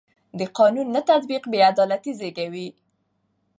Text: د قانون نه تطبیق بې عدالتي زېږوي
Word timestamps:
د 0.39 0.41
قانون 0.57 0.87
نه 0.95 1.01
تطبیق 1.09 1.43
بې 1.51 1.59
عدالتي 1.71 2.11
زېږوي 2.19 2.67